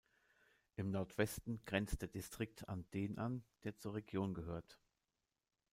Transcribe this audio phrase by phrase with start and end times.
[0.77, 4.79] Im Nordwesten grenzt der Distrikt an den an, der zur Region gehört.